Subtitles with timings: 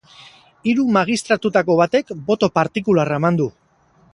[0.69, 3.51] Hiru magistratuetako batek boto partikularra eman du.